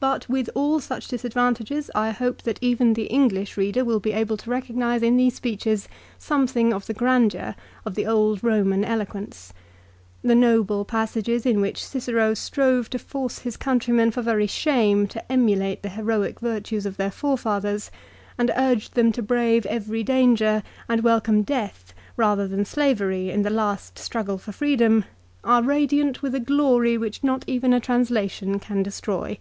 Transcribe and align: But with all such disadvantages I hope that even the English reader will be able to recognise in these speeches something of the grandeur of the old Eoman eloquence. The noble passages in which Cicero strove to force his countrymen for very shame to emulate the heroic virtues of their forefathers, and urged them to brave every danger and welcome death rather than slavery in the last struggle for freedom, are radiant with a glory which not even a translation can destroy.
But 0.10 0.30
with 0.30 0.48
all 0.54 0.80
such 0.80 1.08
disadvantages 1.08 1.90
I 1.94 2.12
hope 2.12 2.40
that 2.44 2.58
even 2.62 2.94
the 2.94 3.04
English 3.08 3.58
reader 3.58 3.84
will 3.84 4.00
be 4.00 4.12
able 4.12 4.38
to 4.38 4.48
recognise 4.48 5.02
in 5.02 5.18
these 5.18 5.34
speeches 5.34 5.88
something 6.18 6.72
of 6.72 6.86
the 6.86 6.94
grandeur 6.94 7.54
of 7.84 7.96
the 7.96 8.06
old 8.06 8.40
Eoman 8.40 8.82
eloquence. 8.82 9.52
The 10.22 10.34
noble 10.34 10.86
passages 10.86 11.44
in 11.44 11.60
which 11.60 11.84
Cicero 11.84 12.32
strove 12.32 12.88
to 12.90 12.98
force 12.98 13.40
his 13.40 13.58
countrymen 13.58 14.10
for 14.10 14.22
very 14.22 14.46
shame 14.46 15.06
to 15.08 15.30
emulate 15.30 15.82
the 15.82 15.90
heroic 15.90 16.40
virtues 16.40 16.86
of 16.86 16.96
their 16.96 17.10
forefathers, 17.10 17.90
and 18.38 18.50
urged 18.56 18.94
them 18.94 19.12
to 19.12 19.22
brave 19.22 19.66
every 19.66 20.02
danger 20.02 20.62
and 20.88 21.02
welcome 21.04 21.42
death 21.42 21.92
rather 22.16 22.48
than 22.48 22.64
slavery 22.64 23.28
in 23.28 23.42
the 23.42 23.50
last 23.50 23.98
struggle 23.98 24.38
for 24.38 24.52
freedom, 24.52 25.04
are 25.44 25.62
radiant 25.62 26.22
with 26.22 26.34
a 26.34 26.40
glory 26.40 26.96
which 26.96 27.22
not 27.22 27.44
even 27.46 27.74
a 27.74 27.80
translation 27.80 28.58
can 28.58 28.82
destroy. 28.82 29.36